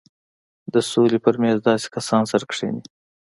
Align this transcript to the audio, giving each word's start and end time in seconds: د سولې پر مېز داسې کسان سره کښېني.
د 0.73 0.75
سولې 0.91 1.19
پر 1.25 1.35
مېز 1.41 1.57
داسې 1.67 1.87
کسان 1.95 2.23
سره 2.31 2.43
کښېني. 2.49 2.83